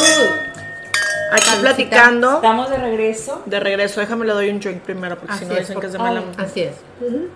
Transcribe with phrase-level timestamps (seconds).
[1.33, 2.35] Aquí platicando.
[2.35, 3.41] Estamos de regreso.
[3.47, 5.99] De regreso, déjame le doy un drink primero porque si no dicen que es de
[5.99, 6.23] mala.
[6.37, 6.75] Así es.
[7.01, 7.29] Mm.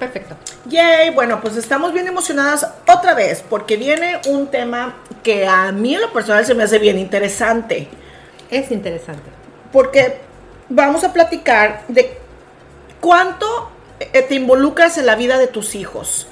[0.00, 0.34] Perfecto.
[0.66, 5.94] Yay, bueno, pues estamos bien emocionadas otra vez porque viene un tema que a mí
[5.94, 7.86] en lo personal se me hace bien interesante.
[8.50, 9.30] Es interesante.
[9.70, 10.18] Porque
[10.68, 12.18] vamos a platicar de
[13.00, 13.70] cuánto
[14.00, 16.26] te involucras en la vida de tus hijos.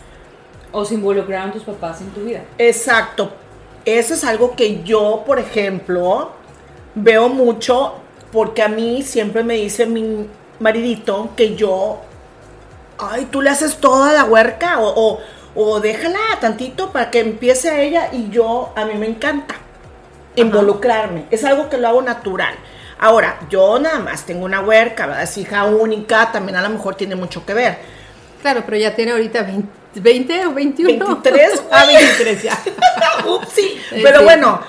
[0.72, 2.42] O se involucraron tus papás en tu vida.
[2.58, 3.32] Exacto.
[3.84, 6.32] Eso es algo que yo, por ejemplo,
[6.94, 7.94] veo mucho
[8.32, 10.28] porque a mí siempre me dice mi
[10.60, 12.00] maridito que yo,
[12.98, 15.20] ay, tú le haces toda la huerca o, o,
[15.54, 19.54] o déjala tantito para que empiece ella y yo, a mí me encanta
[20.36, 21.24] involucrarme.
[21.30, 22.54] Es algo que lo hago natural.
[23.00, 25.22] Ahora, yo nada más tengo una huerca.
[25.22, 27.78] Es hija única, también a lo mejor tiene mucho que ver.
[28.42, 29.68] Claro, pero ya tiene ahorita 20,
[30.00, 31.06] 20 o 21.
[31.06, 31.96] 23, Ah, güey.
[31.96, 32.58] 23 ya.
[33.26, 33.80] Upsi.
[33.90, 34.60] Pero bueno,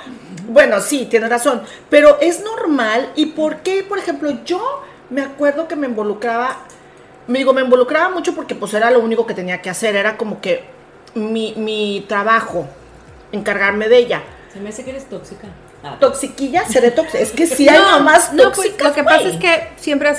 [0.47, 1.63] bueno, sí, tienes razón.
[1.89, 3.11] Pero es normal.
[3.15, 6.57] ¿Y por qué, por ejemplo, yo me acuerdo que me involucraba,
[7.27, 10.17] me digo, me involucraba mucho porque pues era lo único que tenía que hacer, era
[10.17, 10.63] como que
[11.15, 12.67] mi, mi trabajo,
[13.31, 14.23] encargarme de ella.
[14.53, 15.47] Se me hace que eres tóxica.
[15.83, 17.19] Ah, Toxiquilla, seré tóxica.
[17.19, 18.87] Es que sí hay mamás no, pues, tóxicas.
[18.89, 20.13] lo que pasa es que siempre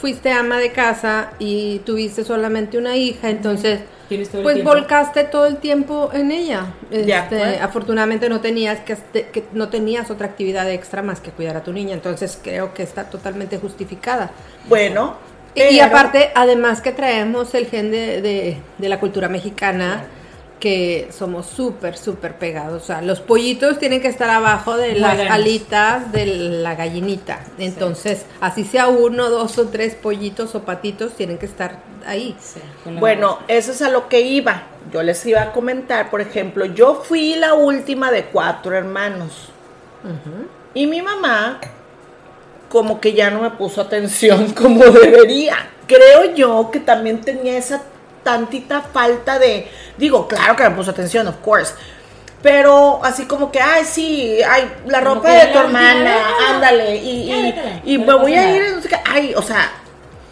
[0.00, 4.64] fuiste ama de casa y tuviste solamente una hija, entonces pues tiempo.
[4.74, 6.66] volcaste todo el tiempo en ella.
[6.90, 8.96] Este, afortunadamente no tenías que,
[9.32, 12.82] que no tenías otra actividad extra más que cuidar a tu niña, entonces creo que
[12.82, 14.30] está totalmente justificada.
[14.68, 15.16] Bueno.
[15.54, 20.04] Y- aparte, además que traemos el gen de, de- de la cultura mexicana,
[20.62, 22.84] que somos súper, súper pegados.
[22.84, 27.40] O sea, los pollitos tienen que estar abajo de las alitas de la gallinita.
[27.58, 32.36] Entonces, así sea uno, dos o tres pollitos o patitos, tienen que estar ahí.
[32.38, 32.60] sí,
[33.00, 34.62] Bueno, eso es a lo que iba.
[34.92, 39.48] Yo les iba a comentar, por ejemplo, yo fui la última de cuatro hermanos.
[40.74, 41.58] Y mi mamá
[42.68, 45.56] como que ya no me puso atención como debería.
[45.88, 47.82] Creo yo que también tenía esa
[48.22, 51.72] tantita falta de, digo, claro que me puso atención, of course.
[52.42, 56.96] Pero así como que, ay, sí, ay, la Como ropa de tu hermana, última, ándale,
[56.96, 58.76] y, y, Ya, déjala, y no me voy a ir, nada.
[58.76, 59.70] no sé qué, ay, o sea,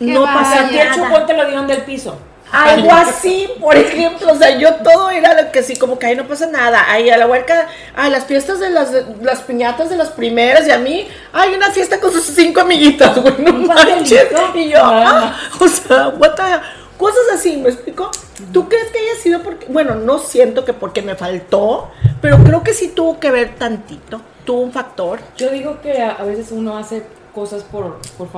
[0.00, 0.94] no pasa a ti el nada.
[1.04, 2.18] chupón te lo dieron del piso.
[2.52, 6.16] Algo así, por ejemplo, o sea, yo todo era lo que sí, como que ahí
[6.16, 6.84] no pasa nada.
[6.90, 10.66] Ahí a la huerca, ay, las fiestas de las, de- las piñatas de las primeras
[10.66, 14.26] y a mí, hay una fiesta con sus cinco amiguitas, güey, no manches.
[14.56, 16.60] Y yo, Nada ah, o sea, what the-
[17.00, 18.10] cosas así, ¿me explico?
[18.52, 21.90] ¿Tú crees que haya sido porque, bueno, no siento que porque me faltó,
[22.20, 25.18] pero creo que sí tuvo que ver tantito, tuvo un factor.
[25.36, 27.02] Yo digo que a, a veces uno hace
[27.34, 28.28] cosas por, por,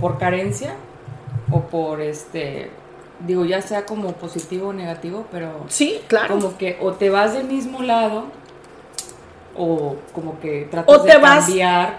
[0.00, 0.74] por carencia
[1.50, 2.70] o por este,
[3.26, 6.34] digo, ya sea como positivo o negativo, pero Sí, claro.
[6.34, 8.24] como que o te vas del mismo lado
[9.56, 11.96] o como que tratas O te de vas- cambiar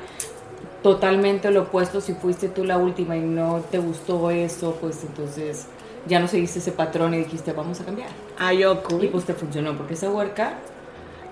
[0.82, 5.68] totalmente lo opuesto si fuiste tú la última y no te gustó eso, pues entonces
[6.08, 8.10] ya no seguiste ese patrón y dijiste vamos a cambiar.
[8.38, 8.94] Ay, Y ok.
[9.12, 10.54] pues te funcionó porque esa huerca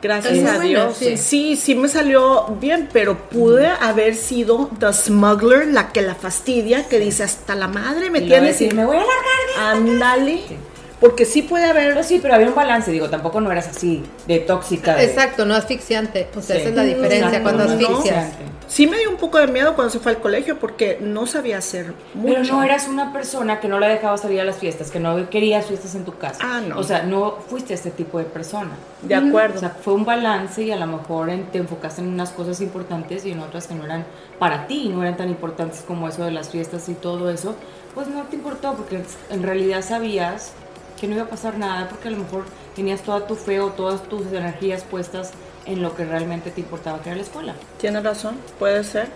[0.04, 0.98] Gracias Es a buena, Dios.
[0.98, 1.16] sí.
[1.16, 1.56] Sí.
[1.56, 6.98] sí, me salió bien, pero pude haber sido the smuggler, la que la fastidia, que
[6.98, 9.76] dice hasta la madre me y tienes decir, y me voy a largar.
[9.78, 10.38] ándale.
[10.48, 10.56] Sí.
[11.00, 11.90] Porque sí puede haber.
[11.90, 14.96] Pero sí, pero había un balance, digo, tampoco no eras así de tóxica.
[14.96, 16.30] de- Exacto, no asfixiante.
[16.36, 16.62] O sea, Sí.
[16.64, 18.18] esa es la diferencia Exacto, cuando no asfixias.
[18.18, 18.51] asfixiante.
[18.72, 21.58] Sí me dio un poco de miedo cuando se fue al colegio porque no sabía
[21.58, 22.36] hacer mucho.
[22.36, 25.30] Pero no eras una persona que no la dejaba salir a las fiestas, que no
[25.30, 26.40] querías fiestas en tu casa.
[26.42, 26.80] Ah, no.
[26.80, 28.72] O sea, no fuiste ese tipo de persona.
[29.02, 29.58] De acuerdo.
[29.58, 32.62] O sea, fue un balance y a lo mejor en- te enfocaste en unas cosas
[32.62, 34.06] importantes y en otras que no eran
[34.40, 37.56] para ti, no eran tan importantes como eso de las fiestas y todo eso.
[37.94, 40.54] Pues no te importó porque en realidad sabías
[40.98, 43.68] que no iba a pasar nada porque a lo mejor tenías toda tu fe o
[43.72, 45.34] todas tus energías puestas
[45.74, 47.54] en lo que realmente te importaba que era la escuela.
[47.80, 49.08] Tienes razón, puede ser.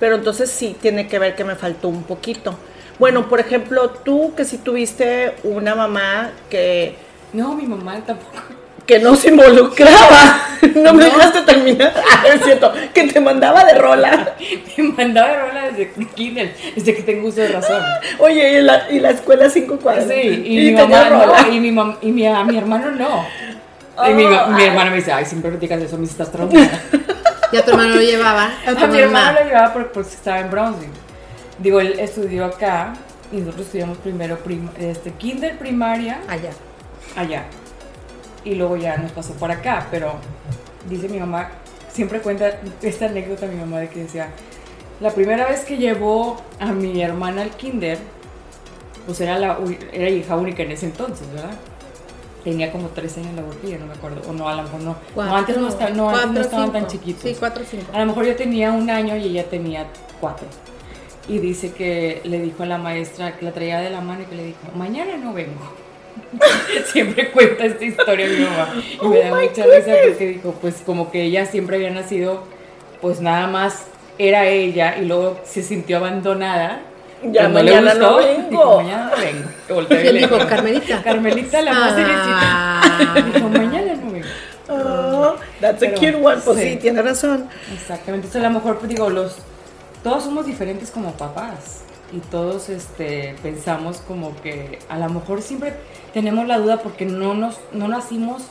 [0.00, 2.54] Pero entonces sí tiene que ver que me faltó un poquito.
[2.98, 6.96] Bueno, por ejemplo, tú que si tuviste una mamá que
[7.32, 8.38] No, mi mamá tampoco.
[8.86, 10.40] que no se involucraba.
[10.74, 11.92] No me dejaste terminar.
[12.10, 14.34] Ah, es cierto, que te mandaba de rola.
[14.78, 17.82] Me mandaba de rola desde kinder, desde que tengo uso de razón.
[18.18, 20.08] Oye, y la, y la escuela cinco cuadras.
[20.08, 23.26] Sí, y, mi mamá no, y mi, mam- y mi, a mi hermano no.
[24.08, 24.66] Y mi, Oh, mi ay.
[24.68, 26.80] hermano me dice, ay, siempre digas eso, me estás traumada.
[27.52, 28.50] Y a tu hermano lo llevaba.
[28.66, 30.92] A tu A mi hermano lo llevaba por- porque estaba en Brownsville.
[31.60, 32.94] Digo, él estudió acá
[33.30, 36.50] y nosotros estudiamos primero prim- este, kinder, primaria, Allá.
[37.16, 37.44] allá.
[38.44, 40.14] Y luego ya nos pasó por acá, pero
[40.88, 41.48] dice mi mamá,
[41.92, 44.28] siempre cuenta esta anécdota mi mamá de que decía,
[45.00, 47.98] la primera vez que llevó a mi hermana al kinder,
[49.06, 49.58] pues era, la,
[49.92, 51.54] era hija única en ese entonces, ¿verdad?
[52.44, 54.96] Tenía como tres años la boquilla, no me acuerdo, o no, a lo mejor no.
[55.16, 57.22] no, antes no, no, antes no Cuatro, estaban tan chiquitos.
[57.22, 57.86] Sí, cuatro o cinco.
[57.92, 59.86] A lo mejor yo tenía un año y ella tenía
[60.20, 60.46] cuatro.
[61.26, 64.26] Y dice que le dijo a la maestra que la traía de la mano y
[64.26, 65.72] que le dijo, mañana no vengo.
[66.92, 68.74] siempre cuenta esta historia mi mamá.
[69.02, 71.90] Y me da Oh my mucha risa porque dijo, pues como que ella siempre había
[71.90, 72.44] nacido,
[73.00, 73.86] pues nada más
[74.18, 76.82] era ella y luego se sintió abandonada.
[77.32, 78.48] Ya Cuando le mañana no vengo.
[78.50, 79.48] dijo, mañana no vengo.
[79.68, 80.38] Y volteó y ¿Quién le dijo?
[80.46, 81.02] ¿Carmelita?
[81.02, 82.80] Carmelita, la más Ah.
[83.14, 83.30] derechita.
[83.38, 84.26] Dijo, mañana no vengo.
[84.68, 86.36] Oh, that's a cute one.
[86.44, 86.76] Pues sí, sí.
[86.76, 87.48] tiene razón.
[87.72, 89.36] Exactamente, entonces a lo mejor pues, digo, los
[90.02, 91.82] todos somos diferentes como papás
[92.12, 95.74] y todos este pensamos como que a lo mejor siempre
[96.12, 98.42] tenemos la duda porque no nos no nacimos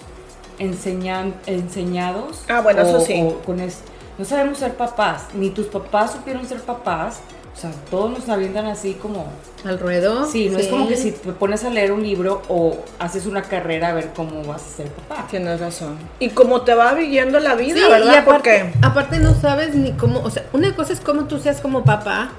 [0.60, 3.22] enseñan, enseñados Ah, bueno, eso sí.
[3.24, 3.82] o con es-
[4.18, 7.20] no sabemos ser papás, ni tus papás supieron ser papás,
[7.56, 9.28] o sea, todos nos avientan así como
[9.64, 10.26] ¿Al ruedo?
[10.26, 13.44] Sí, no es como que si te pones a leer un libro o haces una
[13.44, 15.28] carrera a ver cómo vas a ser papá.
[15.30, 15.98] Tienes razón.
[16.20, 18.14] Y como te va viviendo la vida, Sí, ¿verdad?
[18.14, 18.24] y aparte,
[18.72, 21.84] Porque aparte no sabes ni cómo, o sea, una cosa es cómo tú seas como
[21.86, 22.32] papá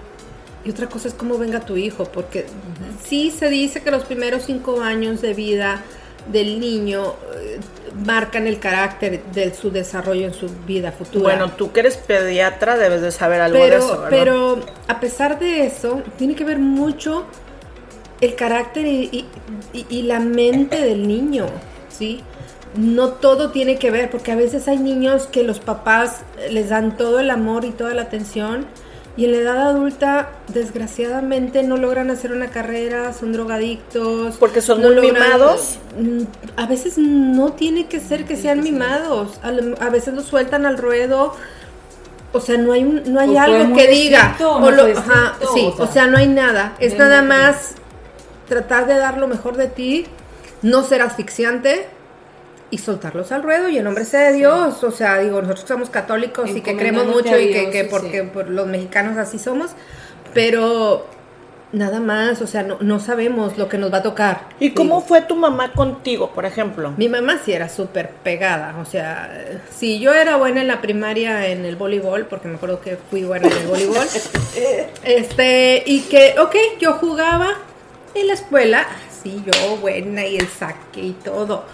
[0.67, 2.47] y otra cosa es cómo venga tu hijo, porque
[3.07, 5.83] sí se dice que los primeros cinco años de vida
[6.31, 7.61] del niño eh,
[7.95, 11.23] marcan el carácter de su desarrollo en su vida futura.
[11.23, 14.09] Bueno, tú que eres pediatra debes de saber algo pero, de eso, ¿verdad?
[14.11, 17.25] pero a pesar de eso, tiene que ver mucho
[18.21, 19.27] el carácter y, y-
[19.73, 21.47] y- y la mente del niño,
[21.89, 22.23] ¿sí?
[22.77, 26.97] No todo tiene que ver, porque a veces hay niños que los papás les dan
[26.97, 28.67] todo el amor y toda la atención,
[29.17, 34.37] y en la edad adulta, desgraciadamente, no logran hacer una carrera, son drogadictos.
[34.39, 35.79] Porque son no muy mimados.
[35.99, 36.23] Mm,
[36.57, 41.33] A veces no tiene que ser que sean mimados, a, veces los sueltan al ruedo.
[42.33, 44.37] O sea, no hay, un- no hay O algo que diga.
[44.41, 46.75] o lo- ajá, sí, o sea, o sea, no hay nada.
[46.81, 47.23] Es nada.
[47.23, 47.75] más
[48.49, 50.07] tratar de dar lo mejor de ti,
[50.63, 51.87] no ser asfixiante
[52.71, 54.83] y soltarlos al ruedo y en nombre sea de Dios.
[54.83, 57.85] O sea, digo, nosotros somos católicos y que creemos mucho a y que, Dios, que
[57.85, 58.31] porque sí.
[58.33, 59.73] por los mexicanos así somos,
[60.33, 61.07] pero
[61.75, 64.49] nada más, o sea, no, no sabemos lo que nos va a tocar.
[64.61, 66.95] ¿Y cómo Digo, fue tu mamá contigo, por ejemplo?
[66.97, 71.49] Mi mamá sí era súper pegada, o sea, si yo era buena en la primaria
[71.49, 74.07] en el voleibol, porque me acuerdo que fui buena en el voleibol,
[75.05, 77.55] este, y que, ok, yo jugaba
[78.15, 78.87] en la escuela,
[79.23, 81.65] sí, yo buena y el saque y todo.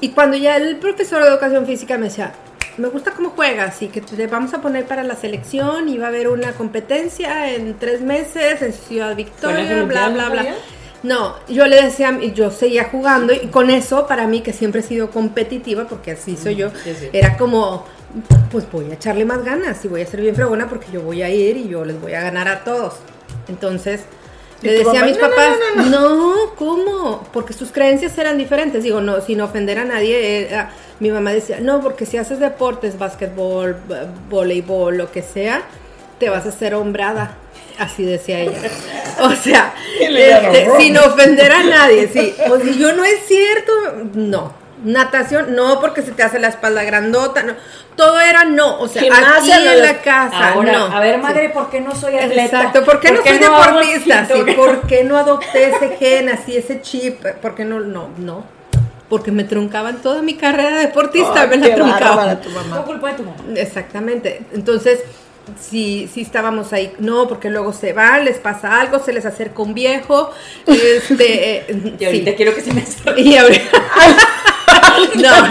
[0.00, 2.32] Y cuando ya el profesor de educación física me decía,
[2.76, 6.06] me gusta cómo juegas y que te vamos a poner para la selección y va
[6.06, 10.54] a haber una competencia en tres meses en Ciudad Victoria, bla, bla, bla.
[11.02, 14.84] No, yo le decía, yo seguía jugando y con eso para mí que siempre he
[14.84, 17.08] sido competitiva, porque así soy yo, sí, sí.
[17.12, 17.84] era como,
[18.50, 21.22] pues voy a echarle más ganas y voy a ser bien fregona porque yo voy
[21.22, 22.96] a ir y yo les voy a ganar a todos.
[23.48, 24.17] Entonces, ¿Y
[24.62, 27.24] le decía a mis No, papás, no, no, ¿cómo?
[27.32, 28.82] Porque sus creencias eran diferentes.
[28.82, 30.66] Digo, no, sin ofender a nadie, eh,
[31.00, 33.76] mi mamá decía, no, porque si haces deportes, básquetbol,
[34.28, 35.62] voleibol, lo que sea,
[36.18, 37.36] te vas a hacer hombrada.
[37.78, 38.58] Así decía ella.
[39.20, 42.32] O sea, este, sin ofender a nadie, sí.
[42.46, 43.72] Pues y yo no es cierto,
[44.14, 44.52] no.
[44.84, 47.54] Natación, no, porque se te hace la espalda grandota, no.
[47.96, 50.84] Todo era no, o sea, Gimnasia, aquí en la casa, Ahora, no.
[50.86, 51.20] a ver, Sí.
[51.22, 52.44] madre, ¿por qué no soy atleta?
[52.44, 54.26] Exacto, ¿por qué no soy deportista?
[54.26, 54.52] Sí?
[54.54, 57.24] ¿por qué no adopté ese gen así, ese chip?
[57.42, 57.80] ¿Por qué no?
[57.80, 58.44] No, no.
[59.08, 62.40] Porque me truncaban toda mi carrera deportista, me la truncaban.
[62.40, 62.76] tu mamá.
[62.76, 63.36] Fue culpa de tu mamá.
[63.56, 64.42] Exactamente.
[64.52, 65.00] Entonces,
[65.58, 66.92] sí, sí estábamos ahí.
[66.98, 70.30] No, porque luego se van, les pasa algo, se les acerca un viejo.
[70.66, 72.36] Este, eh, Y ahorita sí.
[72.36, 73.18] quiero que se me salga.
[73.18, 73.70] Y ahorita.
[75.16, 75.48] no.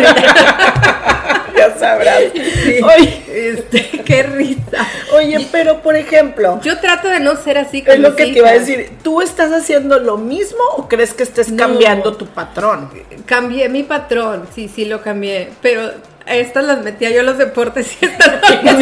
[1.58, 2.22] Ya sabrás.
[2.34, 2.80] sí.
[2.84, 4.86] Oye, Este, qué risa.
[5.14, 8.24] oye, pero por ejemplo, Yo trato de no ser así con es lo mis que
[8.26, 8.92] te iba a decir.
[9.04, 11.58] ¿Tú estás haciendo lo mismo o crees que estés No.
[11.58, 12.90] cambiando tu patrón?
[13.26, 15.92] Cambié mi patrón, sí, sí lo cambié, pero
[16.26, 18.78] a estas las metía yo a los deportes y estas las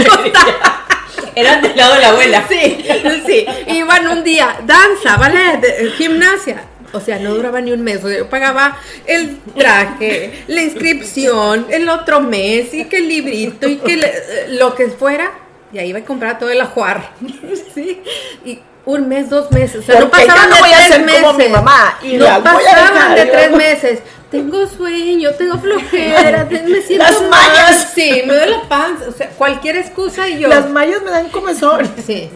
[1.35, 2.43] Eran del lado de la abuela.
[2.49, 2.85] Sí,
[3.25, 6.63] sí, iban un día, danza, ballet, eh, gimnasia,
[6.95, 8.03] O sea, no duraba ni un mes.
[8.03, 13.67] O sea, yo pagaba el traje, la inscripción, el otro mes, y que el librito,
[13.67, 14.13] y que le-
[14.57, 15.31] lo que fuera.
[15.73, 17.11] Y ahí iba a comprar todo el ajuar.
[17.73, 18.01] Sí.
[18.45, 19.77] Y un mes, dos meses.
[19.77, 21.21] O sea, no Porque pasaban no de voy a tres ser meses.
[21.21, 23.99] como mi mamá, y no pasaban de tres meses.
[24.31, 27.29] Tengo sueño, tengo flojera, me siento Las mal.
[27.29, 27.91] mallas.
[27.93, 29.05] Sí, me duele la panza.
[29.07, 30.47] O sea, cualquier excusa y yo.
[30.49, 31.89] Las mallas me dan comezón.
[32.05, 32.29] Sí,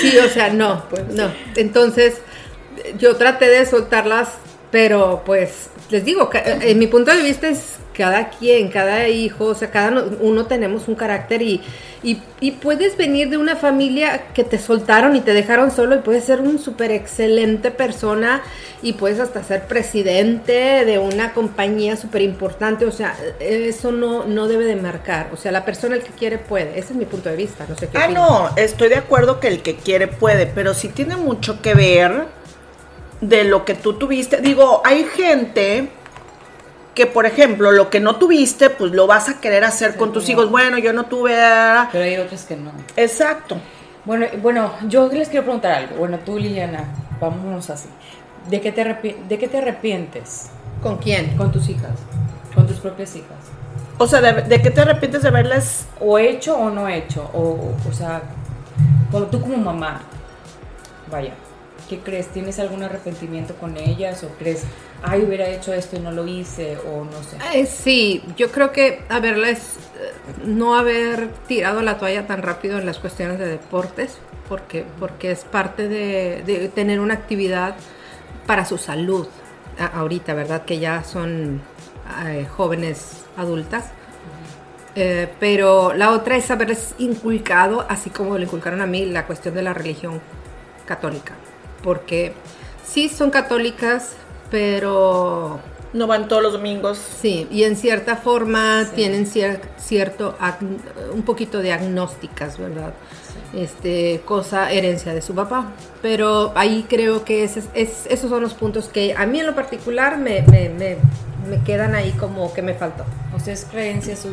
[0.00, 1.30] sí, o sea, no, no.
[1.56, 2.14] Entonces,
[2.98, 4.28] yo traté de soltarlas,
[4.70, 9.46] pero pues, les digo, ca- en mi punto de vista es cada quien, cada hijo,
[9.46, 11.60] o sea, cada no- uno tenemos un carácter y,
[12.02, 15.98] y, y puedes venir de una familia que te soltaron y te dejaron solo y
[15.98, 18.42] puedes ser un súper excelente persona
[18.80, 24.46] y puedes hasta ser presidente de una compañía súper importante, o sea, eso no, no
[24.48, 27.28] debe de marcar, o sea, la persona el que quiere puede, ese es mi punto
[27.28, 28.30] de vista, no sé qué Ah, opinas.
[28.30, 32.24] no, estoy de acuerdo que el que quiere puede, pero sí tiene mucho que ver
[33.20, 34.38] de lo que tú tuviste.
[34.40, 35.88] Digo, hay gente
[36.94, 40.28] que, por ejemplo, lo que no tuviste, pues lo vas a querer hacer con tus
[40.28, 40.50] hijos.
[40.50, 41.34] Bueno, yo no tuve...
[41.92, 42.72] Pero hay otras que no.
[42.96, 43.56] Exacto.
[44.04, 45.96] Bueno, bueno, yo les quiero preguntar algo.
[45.96, 46.84] Bueno, tú, Liliana,
[47.20, 47.88] vámonos así.
[48.48, 50.48] ¿De qué te, arrepi- de qué te arrepientes
[50.82, 51.36] ¿Con quién?
[51.36, 51.92] con tus hijas?
[52.54, 53.36] Con tus propias hijas.
[53.98, 55.86] O sea, ¿de, de qué te arrepientes de verles?
[56.00, 57.30] O hecho o no hecho.
[57.34, 58.22] O, o sea,
[59.12, 60.00] como tú como mamá,
[61.10, 61.34] vaya,
[61.90, 62.28] ¿qué crees?
[62.28, 64.22] ¿Tienes algún arrepentimiento con ellas?
[64.22, 64.62] ¿O crees,
[65.02, 66.78] ay, hubiera hecho esto y no lo hice?
[66.78, 67.66] O no sé.
[67.66, 70.12] Sí, yo creo que haberles, eh,
[70.44, 74.18] no haber tirado la toalla tan rápido en las cuestiones de deportes,
[74.48, 77.74] porque, porque es parte de, de tener una actividad
[78.46, 79.26] para su salud
[79.92, 80.64] ahorita, ¿verdad?
[80.64, 81.60] Que ya son
[82.26, 83.86] eh, jóvenes adultas.
[84.94, 89.54] Eh, pero la otra es haberles inculcado, así como le inculcaron a mí, la cuestión
[89.54, 90.20] de la religión
[90.84, 91.34] católica.
[91.82, 92.32] Porque
[92.84, 94.10] sí son católicas,
[94.50, 95.60] pero
[95.92, 96.98] No van todos los domingos.
[97.20, 100.36] Sí, y en cierta forma tienen cier- cierto,
[101.12, 102.92] un poquito de agnósticas, ¿verdad?
[103.52, 105.72] Este, cosa, herencia de su papá.
[106.00, 109.46] Pero ahí creo que ese es- es- esos son los puntos que a mí en
[109.46, 110.96] lo particular me, me, me-
[111.48, 113.04] me quedan ahí como que me faltó.
[113.36, 114.30] Ustedes creencias eh,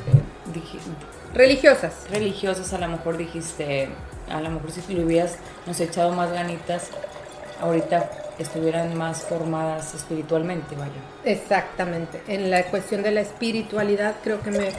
[1.34, 1.94] Religiosas.
[2.12, 3.90] religiosas, a lo mejor dijiste,
[4.30, 6.90] a lo mejor si le hubieras nos echado más ganitas,
[7.62, 8.10] ahorita
[8.40, 10.92] estuvieran más formadas espiritualmente, vaya.
[11.26, 12.22] Exactamente.
[12.28, 14.70] En la cuestión de la espiritualidad creo que me,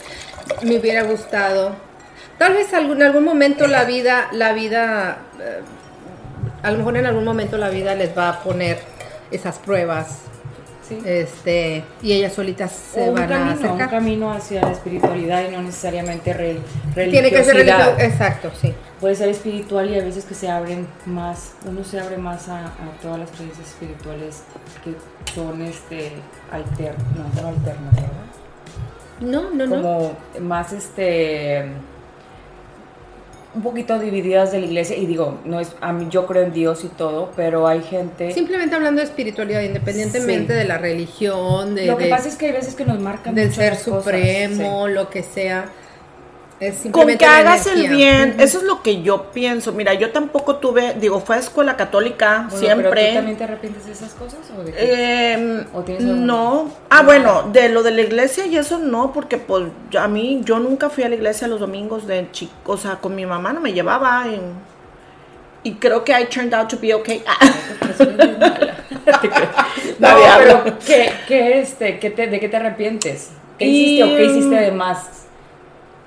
[0.63, 1.73] me hubiera gustado.
[2.39, 5.61] Tal vez algún, en algún momento la vida, la vida, eh,
[6.63, 8.79] a lo mejor en algún momento la vida les va a poner
[9.31, 10.19] esas pruebas.
[10.89, 11.03] Sí.
[11.05, 13.91] Este, y ellas solitas se O un van a camino, un acercar.
[13.91, 16.61] camino hacia la espiritualidad y no necesariamente re-
[16.95, 17.97] Tiene que ser religioso.
[17.99, 18.73] Exacto, sí.
[19.01, 22.67] Puede ser espiritual y a veces que se abren más, uno se abre más a,
[22.67, 24.43] a todas las creencias espirituales
[24.83, 24.95] que
[25.33, 26.13] son este
[26.51, 28.11] alternas, no, no alternas, ¿verdad?
[29.21, 29.77] No, no, no.
[29.77, 31.67] Como más este
[33.55, 36.53] un poquito divididas de la iglesia y digo, no es a mí yo creo en
[36.53, 40.59] Dios y todo, pero hay gente Simplemente hablando de espiritualidad, independientemente Sí.
[40.59, 43.35] de la religión, de, Lo que de- pasa es que hay veces que nos marcan
[43.35, 45.71] del ser cosas, supremo, lo que sea.
[46.61, 49.73] Es Con que hagas el bien, eso es lo que yo pienso.
[49.73, 53.09] Mira, yo tampoco tuve, digo, fue a escuela católica, Bueno, ¿Pero siempre.
[53.11, 54.41] tú también te arrepientes de esas cosas?
[54.59, 55.33] ¿O de qué?
[55.35, 56.69] Em, ¿O no.
[56.91, 60.59] Ah, bueno, de lo de la iglesia y eso no, porque pues a mí yo
[60.59, 63.61] nunca fui a la iglesia los domingos de chico, o sea, con mi mamá no
[63.61, 64.41] me llevaba y,
[65.71, 67.23] y creo que I turned out to be okay.
[67.25, 67.37] Ah.
[70.01, 73.31] No, pero ¿qué, qué, este, qué te, ¿de qué te arrepientes?
[73.59, 75.27] ¿Qué Y- hiciste o qué hiciste de más?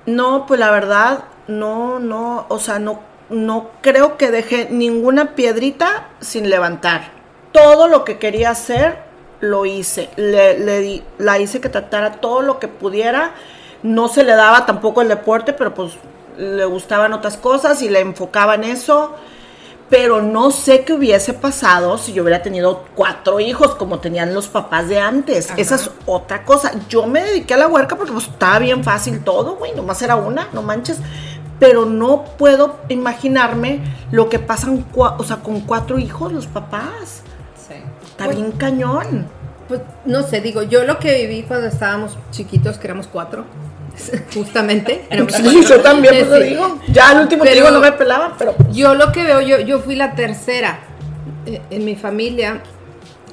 [0.06, 6.08] No, pues la verdad, no, no, o sea, no, no creo que dejé ninguna piedrita
[6.20, 7.12] sin levantar.
[7.52, 8.98] Todo lo que quería hacer,
[9.40, 10.08] lo hice.
[10.16, 13.32] Le, le di- la hice que tratara todo lo que pudiera.
[13.82, 15.92] No se le daba tampoco el deporte, pero pues
[16.38, 19.14] le gustaban otras cosas y le enfocaba en eso.
[19.92, 24.48] Pero no sé qué hubiese pasado si yo hubiera tenido cuatro hijos como tenían los
[24.48, 25.50] papás de antes.
[25.50, 25.60] Ajá.
[25.60, 26.72] Esa es otra cosa.
[26.88, 29.74] Yo me dediqué a la huerca porque pues estaba bien fácil todo, güey.
[29.74, 30.96] Nomás era una, no manches.
[31.58, 37.22] Pero no puedo imaginarme lo que pasan, o sea, con cuatro hijos los papás.
[37.68, 37.74] Sí.
[38.06, 39.28] Está Pues- bien cañón.
[39.68, 43.44] Pues no sé, digo, yo lo que viví cuando estábamos chiquitos, que éramos cuatro,
[44.34, 45.04] justamente.
[45.28, 46.42] Sí, yo también, pues lo Sí.
[46.50, 46.78] digo.
[46.88, 49.80] Ya al último te digo, no me pelaba, pero Yo lo que veo, yo, yo
[49.80, 50.80] fui la tercera
[51.46, 52.60] eh, en mi familia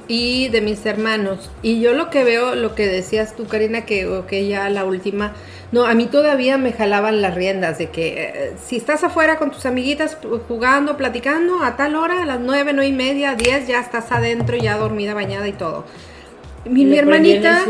[0.08, 1.50] y de mis hermanos.
[1.62, 5.34] Y yo lo que veo, lo que decías tú, Karina, que, que ya la última,
[5.72, 9.52] no, a mí todavía me jalaban las riendas de que eh, si estás afuera con
[9.52, 10.16] tus amiguitas
[10.48, 14.56] jugando, platicando, a tal hora, a las nueve, nueve y media, diez, ya estás adentro,
[14.56, 15.84] ya dormida, bañada y todo.
[16.64, 17.64] Mi, mi hermanita,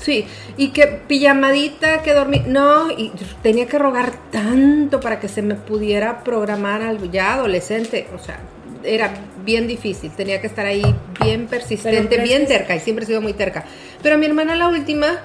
[0.00, 0.24] sí,
[0.56, 5.56] y que pijamadita, que dormí, no, y tenía que rogar tanto para que se me
[5.56, 8.40] pudiera programar algo ya adolescente, o sea,
[8.82, 9.12] era
[9.44, 10.82] bien difícil, tenía que estar ahí
[11.22, 13.64] bien persistente, bien terca, y siempre he sido muy terca.
[14.02, 15.18] Pero mi hermana la última,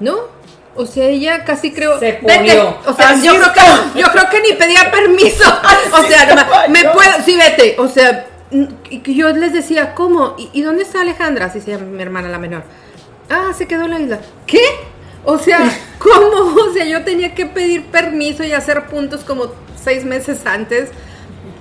[0.00, 0.16] ¿no?
[0.76, 2.00] O sea, ella casi creo.
[2.00, 2.76] Se ponió.
[2.84, 5.44] O sea, yo creo, que, yo creo que ni pedía permiso.
[5.92, 7.10] o sea, me puedo.
[7.24, 7.76] Sí, vete.
[7.78, 8.26] O sea,
[9.04, 10.36] yo les decía, ¿cómo?
[10.52, 11.46] ¿Y, dónde está Alejandra?
[11.46, 12.62] Así se llama mi hermana la menor.
[13.30, 14.20] Ah, se quedó en la isla.
[14.46, 14.62] ¿Qué?
[15.24, 15.60] O sea,
[15.98, 16.54] ¿cómo?
[16.62, 20.90] O sea, yo tenía que pedir permiso y hacer puntos como seis meses antes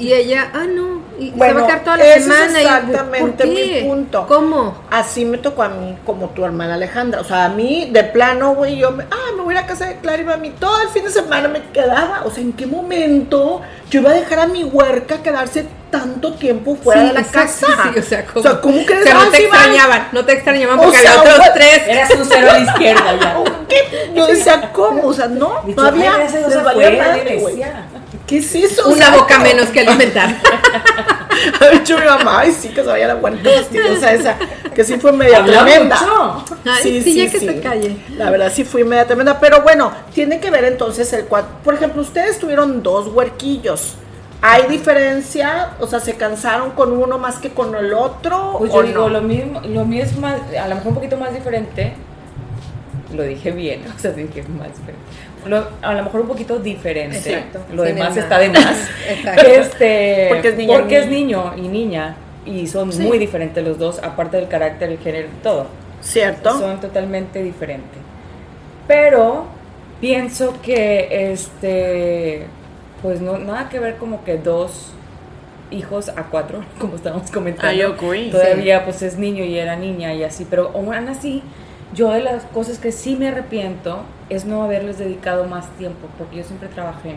[0.03, 2.45] y ella, ah, no, y se va a quedar toda la semana.
[2.45, 4.25] Es exactamente mi punto.
[4.27, 4.75] ¿Cómo?
[4.91, 7.22] Así me tocó a mí, como tu hermana Alejandra.
[7.22, 9.86] O sea, a mí, de plano, güey, yo, me, ah, me voy a la casa
[9.86, 10.50] de Clara y mami.
[10.50, 12.24] Todo el fin de semana me quedaba.
[12.25, 16.75] O sea, ¿en qué momento yo iba a dejar a mi huerca quedarse tanto tiempo
[16.75, 17.67] fuera de la casa?
[17.93, 19.05] Sí, o sea, ¿cómo, o sea, ¿cómo crees?
[19.05, 21.88] que no te extrañaban, no te extrañaban porque había otros tres.
[21.88, 23.38] Eras un cero a la izquierda ya.
[23.69, 24.12] ¿Qué?
[24.13, 25.07] Yo decía, ¿cómo?
[25.07, 26.13] O sea, no, no había,
[27.39, 27.63] güey.
[28.27, 28.89] ¿Qué es eso?
[28.89, 30.36] Una boca menos que alimentar.
[31.60, 34.38] Ha dicho mi mamá, ay, sí, que se vaya la fastidiosa esa,
[34.74, 35.98] que sí fue media tremenda.
[36.82, 37.98] sí, sí, ya que se calle.
[38.18, 39.39] La verdad, sí fue media tremenda.
[39.39, 41.51] Pero bueno, tiene que ver entonces el cuatro.
[41.63, 43.96] Por ejemplo, ustedes tuvieron dos huerquillos.
[44.42, 45.72] ¿Hay diferencia?
[45.80, 48.56] O sea, ¿se cansaron con uno más que con el otro?
[48.60, 51.34] Pues yo digo, lo, mismo, lo mío es más, a lo mejor un poquito más
[51.34, 51.94] diferente.
[53.13, 55.00] Lo dije bien, o sea, dije más diferente
[55.82, 57.17] a lo mejor un poquito diferente.
[57.17, 57.60] Exacto.
[57.74, 58.89] Lo demás está de más.
[59.48, 62.15] este, porque es, niño, porque es niño y niña.
[62.46, 65.67] Y son muy diferentes los dos, aparte del carácter, el género, todo.
[66.01, 66.60] Cierto.
[66.60, 68.00] Son totalmente diferentes.
[68.88, 69.46] Pero
[70.01, 72.46] pienso que este
[73.01, 74.91] pues no nada que ver como que dos
[75.72, 77.96] hijos a cuatro, como estábamos comentando.
[78.32, 81.41] Todavía pues es niño y era niña y así, pero aún así
[81.94, 86.38] yo de las cosas que sí me arrepiento es no haberles dedicado más tiempo, porque
[86.38, 87.16] yo siempre trabajé.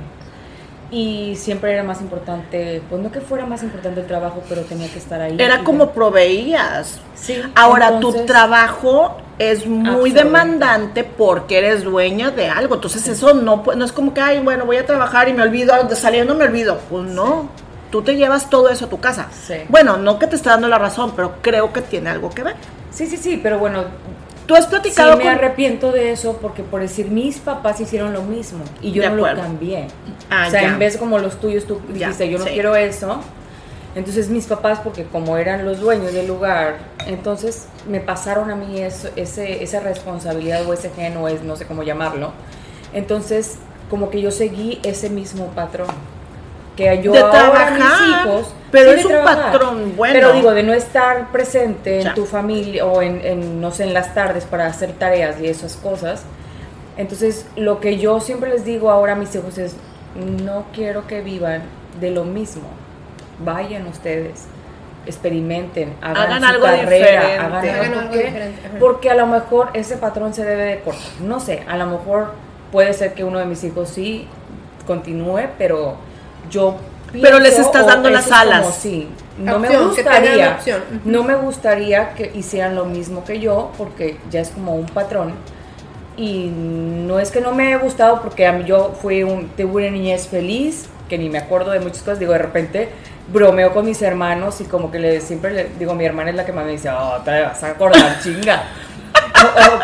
[0.90, 4.88] Y siempre era más importante, pues no que fuera más importante el trabajo, pero tenía
[4.88, 5.36] que estar ahí.
[5.36, 7.00] Era como proveías.
[7.16, 7.42] Sí.
[7.56, 12.76] Ahora tu trabajo es muy demandante porque eres dueña de algo.
[12.76, 15.74] Entonces eso no, no es como que, ay, bueno, voy a trabajar y me olvido,
[15.96, 16.78] saliendo me olvido.
[16.88, 17.48] Pues no,
[17.90, 19.26] tú te llevas todo eso a tu casa.
[19.32, 19.54] Sí.
[19.68, 22.54] Bueno, no que te esté dando la razón, pero creo que tiene algo que ver.
[22.92, 23.84] Sí, sí, sí, pero bueno,
[24.46, 28.22] Tú has platicado sí, me arrepiento de eso porque por decir mis papás hicieron lo
[28.22, 29.88] mismo y yo no lo cambié.
[30.30, 33.20] Ah, o sea, en vez como los tuyos tú dijiste, yo no quiero eso.
[33.96, 38.78] Entonces mis papás, porque como eran los dueños del lugar, entonces me pasaron a mí
[38.78, 42.32] eso, ese, esa responsabilidad o ese gen o es, no sé cómo llamarlo.
[42.92, 43.56] Entonces
[43.88, 45.88] como que yo seguí ese mismo patrón
[46.76, 50.14] que yo de ahora mis hijos pero es un patrón bueno.
[50.14, 54.14] Pero digo de no estar presente en tu familia o en, no sé en las
[54.14, 56.24] tardes para hacer tareas y esas cosas.
[56.96, 59.76] Entonces lo que yo siempre les digo ahora a mis hijos es
[60.44, 61.62] no quiero que vivan
[62.00, 62.68] de lo mismo.
[63.38, 64.44] Vayan ustedes
[65.04, 68.58] experimenten hagan, algo carrera hagan, algo, diferente.
[68.80, 71.20] porque a lo mejor ese patrón se debe de cortar.
[71.20, 72.32] No sé a lo mejor
[72.72, 74.26] puede ser que uno de mis hijos sí
[74.84, 75.96] continúe pero
[76.50, 76.76] yo
[77.12, 78.76] pero les estás dando las alas.
[78.76, 80.58] sí, no me gustaría,
[81.04, 85.34] no me gustaría que hicieran lo mismo que yo, porque ya es como un patrón.
[86.16, 89.88] Y no es que no me haya gustado, porque a mí yo fui un, tuve
[89.88, 92.18] una niñez feliz, que ni me acuerdo de muchas cosas.
[92.18, 92.88] Digo, de repente
[93.30, 96.46] bromeo con mis hermanos y como que le, siempre le digo, mi hermana es la
[96.46, 98.64] que más me dice, oh, te vas a acordar, chinga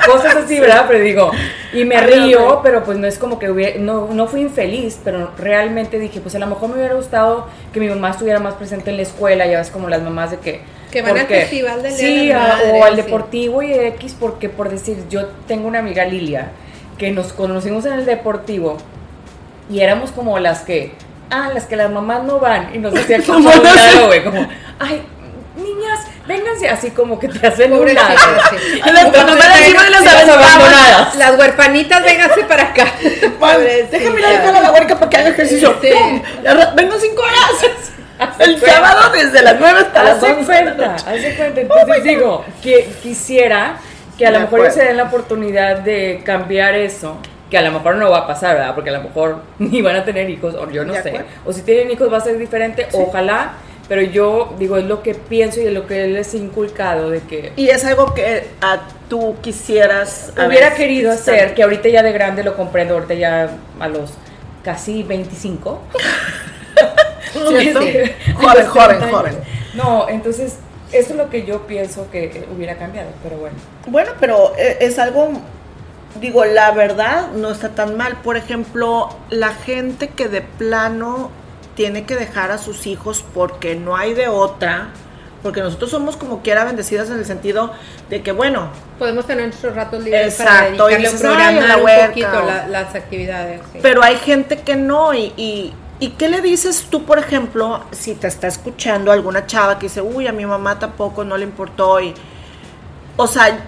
[0.07, 0.85] cosas así, ¿verdad?
[0.87, 1.31] Pero digo,
[1.73, 5.31] y me río, pero pues no es como que hubiera, no, no fui infeliz, pero
[5.39, 8.91] realmente dije, pues a lo mejor me hubiera gustado que mi mamá estuviera más presente
[8.91, 10.61] en la escuela, ya ves como las mamás de que...
[10.91, 15.27] Que van al festival del Sí, o al deportivo y X, porque por decir, yo
[15.47, 16.51] tengo una amiga Lilia,
[16.99, 18.77] que nos conocimos en el deportivo
[19.71, 20.93] y éramos como las que,
[21.31, 23.49] ah, las que las mamás no van, y nos decían como,
[24.07, 24.47] güey, como,
[24.79, 25.03] ay,
[25.57, 28.15] niñas, vénganse así como que te hacen un lado.
[28.93, 29.13] las
[31.17, 32.87] Las huerfanitas, vénganse para acá.
[33.91, 35.77] déjame ir a dejar a la huerca para que haga ejercicio.
[36.75, 37.93] Vengo cinco horas.
[38.39, 40.45] El sábado desde las nueve hasta las 11.
[40.45, 41.61] cuenta, hace cuenta.
[41.61, 43.79] Entonces digo, que quisiera
[44.17, 47.19] que a lo mejor se den la oportunidad de cambiar eso
[47.53, 48.75] que a lo mejor no va a pasar, ¿verdad?
[48.75, 51.23] Porque a lo mejor ni van a tener hijos, o yo no sé.
[51.45, 53.53] O si tienen hijos va a ser diferente, ojalá
[53.93, 57.11] Pero yo digo, es lo que pienso y es lo que él les ha inculcado
[57.11, 57.53] de que...
[57.57, 60.33] Y es algo que a tú quisieras...
[60.35, 63.89] Hubiera ver, querido estar- hacer, que ahorita ya de grande lo comprendo, ahorita ya a
[63.89, 64.13] los
[64.65, 65.83] casi 25.
[67.33, 67.83] ¿Cierto?
[67.83, 67.93] Sí.
[68.35, 69.11] Joven, joven, 30 años.
[69.11, 69.35] joven.
[69.75, 70.57] No, entonces,
[70.91, 73.57] eso es lo que yo pienso que hubiera cambiado, pero bueno.
[73.89, 75.33] Bueno, pero eh, es algo,
[76.19, 78.17] digo, la verdad no está tan mal.
[78.23, 81.31] Por ejemplo, la gente que de plano
[81.75, 84.89] tiene que dejar a sus hijos porque no hay de otra,
[85.43, 87.73] porque nosotros somos como quiera bendecidas en el sentido
[88.11, 91.43] de que, bueno, Podemos tener nuestros ratos libres Exacto, para y dedicarle dices, un "Ay,
[91.43, 93.61] a la programa un huerca", poquito o- la- las actividades.
[93.73, 93.79] sí.
[93.83, 95.13] pero hay gente que no.
[95.15, 99.79] Y, y, ¿y qué le dices tú, por ejemplo, si te está escuchando alguna chava
[99.79, 102.01] que dice, uy, a mi mamá tampoco no le importó?
[102.01, 102.15] Y,
[103.17, 103.59] o sea,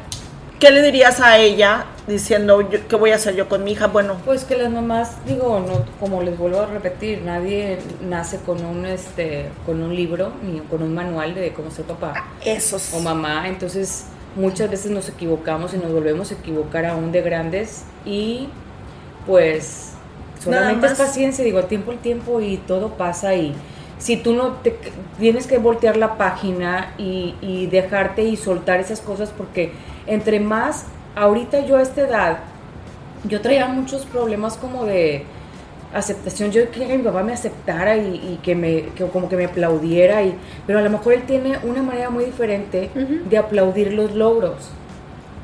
[0.61, 3.87] ¿qué le dirías a ella diciendo, yo- ¿qué voy a hacer yo con mi hija?
[3.87, 8.65] Bueno, Pues que las mamás, digo, no, como les vuelvo a repetir, nadie nace con
[8.65, 12.15] un este, con un libro ni con un manual de cómo ser papá
[12.45, 14.05] eso o mamá, entonces
[14.37, 18.49] muchas veces nos equivocamos y nos volvemos a equivocar aún de grandes y
[19.27, 19.93] pues
[20.43, 23.55] solamente es paciencia, digo, el tiempo el tiempo y todo pasa y
[23.99, 24.77] si tú no te
[25.19, 29.73] tienes que voltear la página y, y dejarte y soltar esas cosas porque
[30.07, 32.39] entre más ahorita yo a esta edad
[33.25, 35.25] yo traía muchos problemas como de
[35.95, 36.51] aceptación.
[36.51, 39.45] Yo quería que mi papá me aceptara y, y que me, que como que me
[39.45, 40.35] aplaudiera, y,
[40.67, 44.71] pero a lo mejor él tiene una manera muy diferente de aplaudir los logros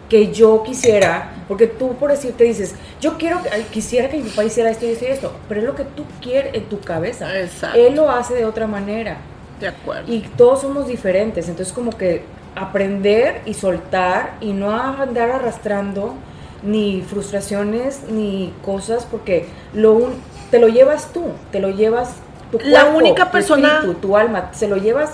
[0.09, 4.69] que yo quisiera, porque tú por decirte dices, yo quiero, quisiera que mi papá hiciera
[4.71, 7.39] esto y esto y esto, pero es lo que tú quieres en tu cabeza.
[7.39, 7.79] Exacto.
[7.79, 9.19] Él lo hace de otra manera
[9.61, 10.13] de acuerdo.
[10.13, 12.25] y todos somos diferentes, entonces como que
[12.57, 16.15] aprender y soltar y no andar arrastrando
[16.63, 20.15] ni frustraciones ni cosas porque lo un-
[20.51, 22.15] te lo llevas tú, te lo llevas
[22.51, 25.11] tu La cuerpo, única tu persona- espíritu, tu alma, se lo llevas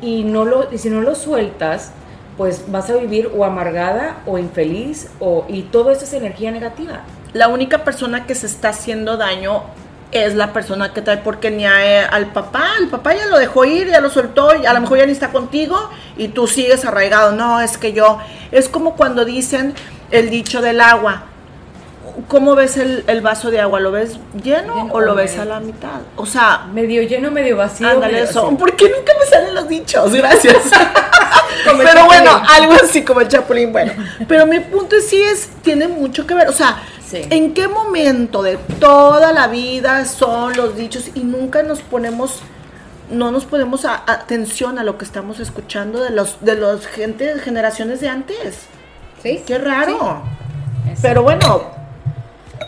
[0.00, 1.92] y no lo y si no lo sueltas,
[2.36, 7.00] pues vas a vivir o amargada o infeliz o y todo eso es energía negativa.
[7.32, 9.62] la única persona que se está haciendo daño
[10.12, 13.64] es la persona que trae, porque ni a- al papá, el papá ya lo dejó
[13.64, 16.84] ir, ya lo soltó, y a lo mejor ya ni está contigo y tú sigues
[16.84, 17.32] arraigado.
[17.32, 18.18] No, es que yo,
[18.50, 19.74] es como cuando dicen
[20.10, 21.24] el dicho del agua.
[22.28, 23.80] ¿Cómo ves el, el vaso de agua?
[23.80, 25.42] ¿Lo ves lleno, Lleno o lo ves medio.
[25.42, 26.00] a la mitad?
[26.16, 27.88] O sea, Medio lleno, medio vacío.
[27.88, 28.48] ándale medio- eso.
[28.50, 28.56] sí.
[28.56, 30.12] ¿Por qué nunca me salen los dichos?
[30.12, 30.56] Gracias.
[31.64, 33.72] Pero bueno, algo así como el chapulín.
[33.72, 33.92] Bueno,
[34.26, 36.48] pero mi punto es sí es, tiene mucho que ver.
[36.48, 37.22] O sea, Sí.
[37.30, 42.40] ¿en qué momento de toda la vida son los dichos y nunca nos ponemos,
[43.10, 47.38] no nos ponemos a- atención a lo que estamos escuchando de los, de los gente,
[47.38, 48.60] generaciones de antes?
[49.22, 49.42] ¿Sí?
[49.46, 50.22] Qué raro.
[51.00, 51.62] Pero bueno,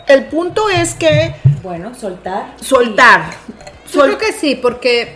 [0.07, 2.53] el punto es que Bueno, soltar.
[2.61, 3.31] soltar.
[3.91, 5.15] Yo Sol- creo que sí, porque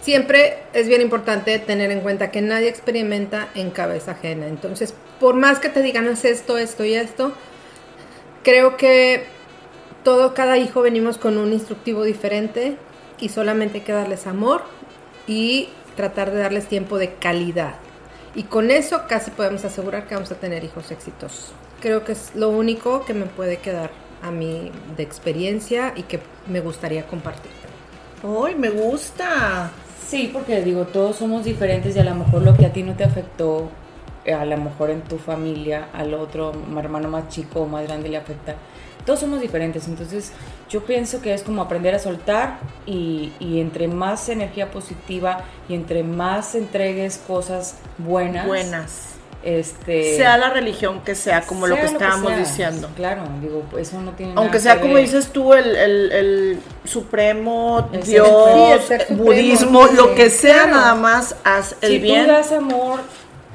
[0.00, 4.46] siempre es bien importante tener en cuenta que nadie experimenta en cabeza ajena.
[4.46, 7.32] Entonces, por más que te digan haz esto, esto y esto,
[8.42, 9.24] creo que
[10.04, 12.76] todo, cada hijo venimos con un instructivo diferente
[13.20, 14.62] y solamente hay que darles amor
[15.26, 17.74] y tratar de darles tiempo de calidad.
[18.34, 21.52] Y con eso casi podemos asegurar que vamos a tener hijos exitosos.
[21.80, 23.90] Creo que es lo único que me puede quedar
[24.22, 27.50] a mí de experiencia y que me gustaría compartir.
[28.22, 29.70] ¡Ay, me gusta!
[30.06, 32.94] Sí, porque digo, todos somos diferentes y a lo mejor lo que a ti no
[32.94, 33.70] te afectó,
[34.26, 38.16] a lo mejor en tu familia, al otro hermano más chico o más grande le
[38.16, 38.54] afecta.
[39.06, 40.30] Todos somos diferentes, entonces
[40.68, 45.74] yo pienso que es como aprender a soltar y, y entre más energía positiva y
[45.74, 49.06] entre más entregues cosas buenas, Buenas.
[49.42, 52.90] este, Sea la religión que sea, como lo que estábamos diciendo.
[52.94, 55.04] Claro, digo, eso no tiene nada Aunque que sea como ver.
[55.04, 58.28] dices tú, el, el- el supremo, El Dios,
[58.82, 60.72] supremo, budismo, lo que sea, claro.
[60.76, 62.26] nada más haz el si bien.
[62.26, 63.00] tú das amor,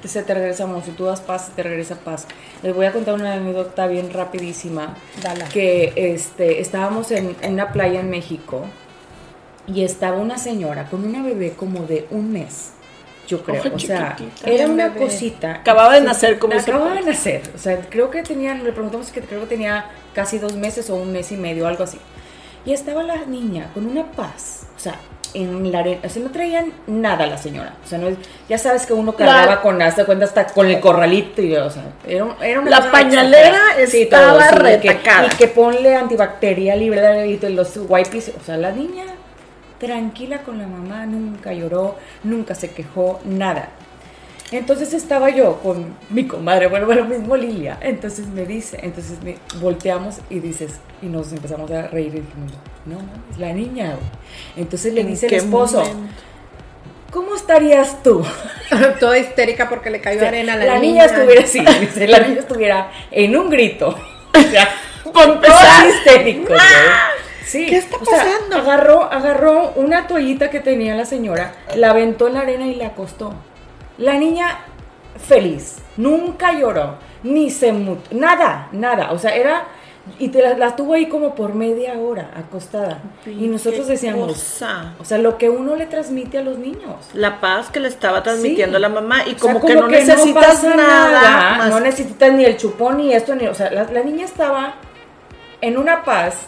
[0.04, 0.84] se te regresa amor.
[0.84, 2.28] Si tú das paz, se te regresa paz.
[2.62, 4.96] Les voy a contar una anécdota bien rapidísima.
[5.22, 5.46] Dala.
[5.50, 8.66] Que este, estábamos en, en una playa en México
[9.68, 12.72] y estaba una señora con una bebé como de un mes.
[13.28, 15.06] Yo creo, o sea, era Un una bebé.
[15.08, 15.56] cosita.
[15.56, 19.22] Acababa de nacer, como Acababa de nacer, o sea, creo que tenía, le preguntamos que
[19.22, 21.98] creo que tenía casi dos meses o un mes y medio, algo así.
[22.66, 24.96] Y estaba la niña con una paz, sea,
[25.34, 28.18] en la arena, o sea, no traían nada la señora, o sea, no es-
[28.48, 31.70] ya sabes que uno cargaba La- con, hasta cuenta, hasta con el corralito, y, o
[31.70, 35.28] sea, era, era una La pañalera estaba de que- retacada.
[35.28, 37.24] y que ponle antibacterial y, ¿verdad?
[37.26, 39.04] y los wipes, o sea, la niña
[39.78, 43.70] tranquila con la mamá, nunca lloró, nunca se quejó, nada.
[44.52, 47.78] Entonces estaba yo con mi comadre, bueno, bueno, mismo Lilia.
[47.82, 52.52] Entonces me dice, entonces me volteamos y dices, y nos empezamos a reír y dijimos,
[52.86, 53.88] no, no, es la niña.
[53.96, 54.06] güey".
[54.58, 56.14] Entonces le ¿En dice el esposo, momento?
[57.12, 58.24] ¿cómo estarías tú?
[59.00, 61.06] Toda histérica porque le cayó arena a la, la niña.
[61.06, 63.96] niña estuviera sí, dice, la niña estuviera en un grito.
[64.36, 64.68] O sea,
[65.14, 65.88] Por empezar.
[65.88, 66.60] histéricos, güey.
[67.46, 68.58] Sí, ¿Qué está o sea, pasando?
[68.58, 72.88] agarró, agarró una toallita que tenía la señora, la aventó en la arena y la
[72.88, 73.34] acostó.
[73.98, 74.60] La niña
[75.18, 79.12] feliz, nunca lloró, ni se mut, nada, nada.
[79.12, 79.64] O sea, era
[80.20, 83.00] y te la, la tuvo ahí como por media hora acostada.
[83.26, 84.94] Y nosotros decíamos, cosa.
[85.00, 86.96] o sea, lo que uno le transmite a los niños.
[87.14, 88.82] La paz que le estaba transmitiendo Sí.
[88.82, 91.70] la mamá y O sea, como, que no necesitas pasa nada, más.
[91.70, 94.76] no necesitas ni el chupón ni esto, ni, o sea, la, la niña estaba
[95.62, 96.42] en una paz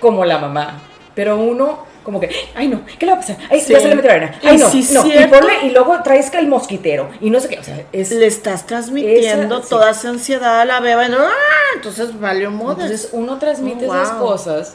[0.00, 0.80] como la mamá,
[1.14, 3.36] pero uno como que, ay no, ¿qué le va a pasar?
[3.50, 3.72] Ay, Sí.
[3.72, 4.38] ya se le metió la arena.
[4.42, 5.38] Ay no, sí, no, y cierto.
[5.38, 8.10] ponle, y luego traes que el mosquitero, y no sé qué, o sea, es...
[8.10, 9.70] le estás transmitiendo Esa- sí.
[9.70, 11.06] toda esa ansiedad a la beba.
[11.06, 11.30] y no, ¡ah!
[11.76, 12.84] Entonces valió moda.
[12.84, 14.74] Entonces uno transmite Oh, esas cosas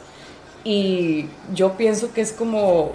[0.63, 2.91] y yo pienso que es como,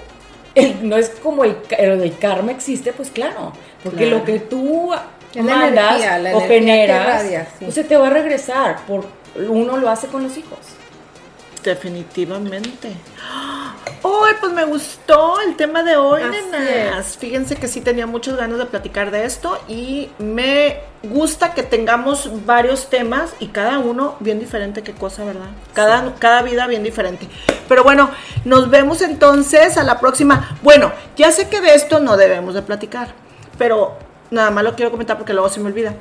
[0.55, 3.53] el- no es como el, el, el karma existe, pues claro,
[3.85, 4.19] porque Claro.
[4.19, 4.91] lo que tú
[5.35, 7.65] la mandas energía, la o generas, irradias, sí.
[7.65, 9.07] pues se te va a regresar, por,
[9.49, 10.59] uno lo hace con los hijos.
[11.63, 12.91] Definitivamente.
[14.15, 17.17] Hoy, pues me gustó el tema de hoy, Así nenas.
[17.17, 22.45] Fíjense que sí tenía muchas ganas de platicar de esto y me gusta que tengamos
[22.45, 25.47] varios temas y cada uno bien diferente, qué cosa, ¿verdad?
[25.73, 27.27] Cada, cada vida bien diferente.
[27.69, 28.11] Pero bueno,
[28.45, 30.59] nos vemos entonces a la próxima.
[30.63, 33.09] Bueno, ya sé que de esto no debemos de platicar,
[33.57, 33.97] pero
[34.31, 35.95] nada más lo quiero comentar porque luego se me olvida.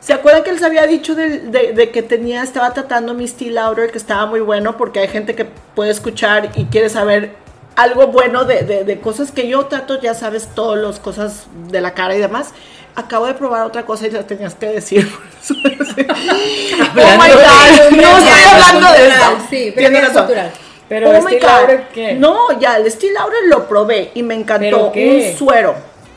[0.00, 3.56] ¿Se acuerdan que les había dicho de, de- de que tenía, estaba tratando mi Steel
[3.56, 5.44] Lauder, que estaba muy bueno, porque hay gente que
[5.74, 7.32] puede escuchar y quiere saber
[7.78, 11.80] algo bueno de, de- de cosas que yo trato, ya sabes, todas las cosas de
[11.80, 12.50] la cara y demás.
[12.96, 15.08] Acabo de probar otra cosa y la tenías que decir.
[15.50, 19.38] oh my God, no estoy hablando de eso.
[19.48, 20.22] sí, pero Tienes razón.
[20.26, 20.50] cultural.
[20.88, 21.80] Pero Oh my God.
[21.92, 22.14] ¿qué?
[22.14, 23.12] No, ya, el Steel
[23.46, 24.64] lo probé y me encantó.
[24.64, 25.30] ¿Pero qué?
[25.32, 25.74] Un suero.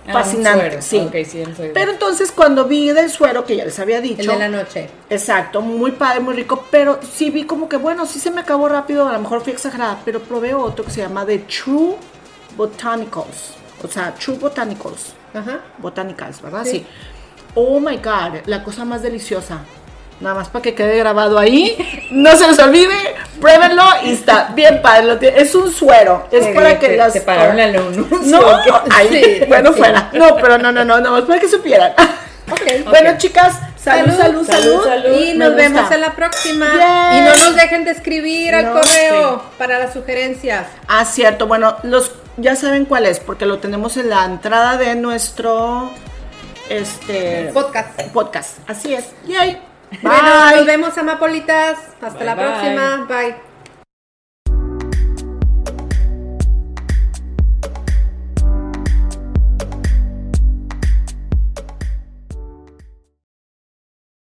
[0.07, 1.07] Ah, fascinante, sí.
[1.73, 4.21] Pero entonces cuando vi del suero, que ya les había dicho.
[4.21, 4.89] El de la noche.
[5.09, 8.67] Exacto, muy padre, muy rico, pero sí vi como que, bueno, sí se me acabó
[8.67, 11.95] rápido, a lo mejor fui exagerada, pero probé otro que se llama The True
[12.57, 15.59] Botanicals, o sea, True Botanicals, Ajá.
[15.77, 16.63] Botanicals, ¿verdad?
[16.63, 16.71] Sí.
[16.71, 16.85] Sí.
[17.53, 19.59] Oh my God, la cosa más deliciosa.
[20.19, 22.95] Nada más para que quede grabado ahí, no se les olvide,
[23.41, 25.03] pruébenlo y está bien padre.
[25.07, 27.11] lo tiene- Es un suero, es para que te- las...
[27.11, 28.07] te pagaron el anuncio.
[28.23, 28.71] No, ¿o qué?
[28.91, 29.07] ay,
[29.41, 29.79] Sí, bueno, sí.
[29.79, 30.09] fuera.
[30.13, 31.93] No, pero no, no, no, no, más para que supieran.
[32.51, 32.83] Ok.
[32.89, 34.83] Bueno, chicas, salud, salud, Salud, salud.
[34.85, 35.17] salud.
[35.21, 36.65] Y nos vemos en la próxima.
[36.77, 37.19] Yay.
[37.19, 40.65] Y no nos dejen de escribir al No, correo para las sugerencias.
[40.89, 41.47] Ah, cierto.
[41.47, 45.91] Bueno, los ya saben cuál es, porque lo tenemos en la entrada de nuestro
[46.67, 48.01] este Podcast.
[48.11, 48.57] podcast.
[48.67, 49.05] Así es.
[49.27, 49.61] Yay.
[50.01, 51.77] Bueno, nos vemos, amapolitas.
[52.01, 52.45] Hasta Bye, la bye.
[52.45, 53.05] próxima.
[53.07, 53.50] Bye.